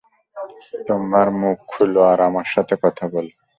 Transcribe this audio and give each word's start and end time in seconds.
তোমার 0.87 1.27
মুখ 1.31 1.57
খুলো 1.67 2.01
আর 2.03 2.19
আমার 2.21 2.47
সাথে 2.53 2.75
কথা 2.83 3.05
বলো। 3.07 3.33